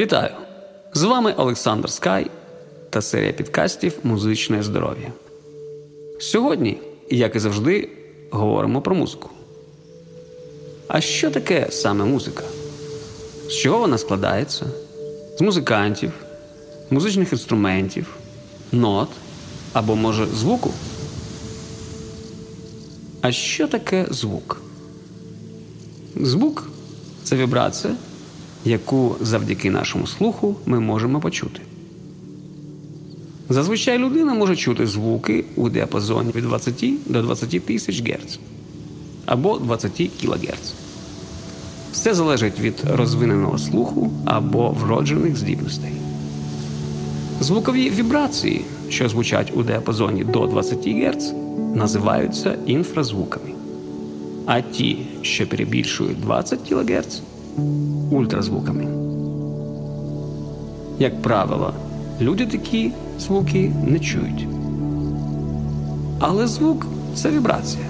[0.00, 0.30] Вітаю!
[0.94, 2.30] З вами Олександр Скай
[2.90, 5.12] та серія підкастів Музичне здоров'я.
[6.20, 6.78] Сьогодні,
[7.10, 7.88] як і завжди,
[8.30, 9.30] говоримо про музику.
[10.88, 12.42] А що таке саме музика?
[13.48, 14.66] З чого вона складається?
[15.38, 16.12] З музикантів,
[16.90, 18.06] музичних інструментів,
[18.72, 19.08] нот
[19.72, 20.70] або, може, звуку?
[23.20, 24.60] А що таке звук?
[26.16, 26.66] Звук
[27.24, 27.94] це вібрація,
[28.64, 31.60] яку завдяки нашому слуху ми можемо почути.
[33.48, 38.38] Зазвичай людина може чути звуки у діапазоні від 20 до 20 тисяч Гц
[39.26, 39.92] або 20
[40.22, 40.74] кГц.
[41.92, 45.92] Все залежить від розвиненого слуху або вроджених здібностей.
[47.40, 51.32] Звукові вібрації, що звучать у діапазоні до 20 Гц,
[51.74, 53.50] називаються інфразвуками.
[54.46, 57.20] А ті, що перебільшують 20 кГц
[58.10, 58.86] ультразвуками.
[60.98, 61.72] Як правило,
[62.20, 64.46] люди такі звуки не чують.
[66.18, 67.84] Але звук це вібрація.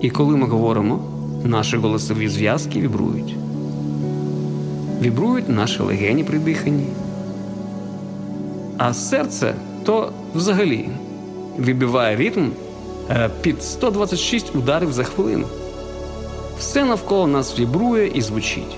[0.00, 1.00] І коли ми говоримо,
[1.44, 3.36] наші голосові зв'язки вібрують.
[5.02, 6.86] Вібрують наші легені при диханні.
[8.78, 10.88] А серце то взагалі
[11.58, 12.48] вибиває ритм
[13.10, 15.46] е, під 126 ударів за хвилину.
[16.60, 18.76] Все навколо нас вібрує і звучить,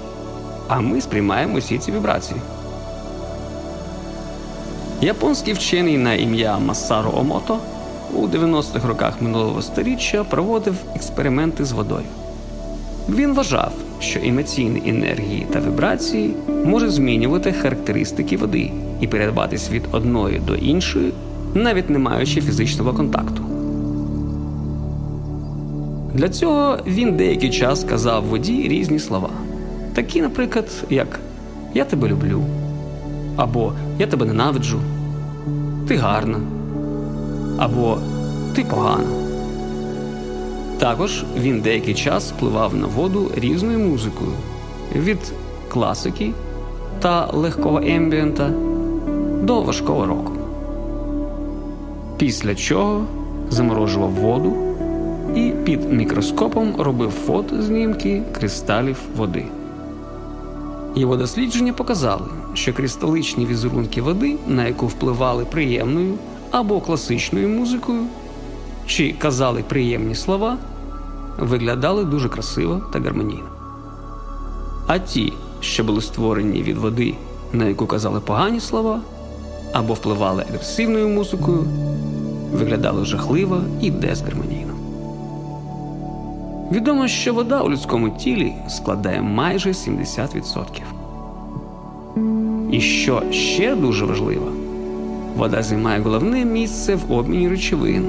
[0.69, 2.41] а ми сприймаємо всі ці вібрації.
[5.01, 7.59] Японський вчений на ім'я Масаро Омото
[8.15, 12.07] у 90-х роках минулого століття проводив експерименти з водою.
[13.09, 20.39] Він вважав, що емоційні енергії та вібрації можуть змінювати характеристики води і передаватись від одної
[20.39, 21.13] до іншої,
[21.55, 23.52] навіть не маючи фізичного контакту.
[26.15, 29.31] Для цього він деякий час казав воді різні слова,
[29.95, 31.21] такі, наприклад, як
[31.75, 32.43] Я тебе люблю
[33.37, 34.79] або Я тебе ненавиджу,
[35.89, 36.41] Ти гарна
[37.59, 37.99] або
[38.55, 39.23] Ти погана.
[40.79, 44.31] Також він деякий час впливав на воду різною музикою
[44.95, 45.19] від
[45.69, 46.33] класики
[47.01, 48.51] та легкого ембієнта
[49.43, 50.33] до важкого року.
[52.19, 53.05] Після чого
[53.51, 54.57] заморожував воду
[55.35, 59.45] і під мікроскопом робив фотознімки кристалів води.
[60.95, 66.15] Його дослідження показали, що кристаличні візерунки води, на яку впливали приємною
[66.51, 68.01] або класичною музикою,
[68.87, 70.57] чи казали приємні слова,
[71.39, 73.49] виглядали дуже красиво та гармонійно.
[74.87, 77.15] А ті, що були створені від води,
[77.53, 79.01] на яку казали погані слова,
[79.73, 81.65] або впливали агресивною музикою,
[82.53, 84.72] виглядали жахливо і дезгармонійно.
[86.73, 90.65] Відомо, що вода у людському тілі складає майже 70%.
[92.71, 94.47] І що ще дуже важливо,
[95.37, 98.05] вода займає головне місце в обміні речовин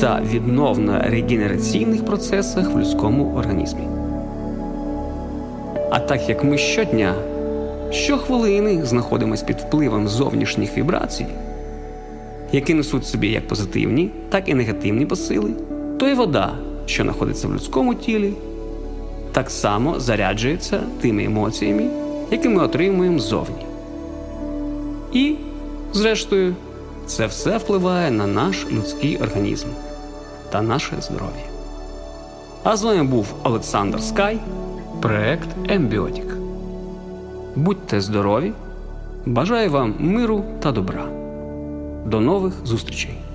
[0.00, 3.82] та відновно-регенераційних процесах в людському організмі.
[5.90, 7.14] А так як ми щодня,
[7.90, 11.26] щохвилини знаходимося під впливом зовнішніх вібрацій,
[12.52, 15.50] які несуть собі як позитивні, так і негативні посили,
[15.98, 16.52] то й вода
[16.86, 18.32] що знаходиться в людському тілі,
[19.32, 21.90] так само заряджується тими емоціями,
[22.30, 23.66] які ми отримуємо ззовні.
[25.12, 25.34] І,
[25.92, 26.54] зрештою,
[27.06, 29.68] це все впливає на наш людський організм
[30.50, 31.44] та наше здоров'я.
[32.62, 34.38] А з вами був Олександр Скай,
[35.00, 36.36] проект Ембіотік.
[37.56, 38.52] Будьте здорові!
[39.26, 41.04] Бажаю вам миру та добра.
[42.06, 43.31] До нових зустрічей!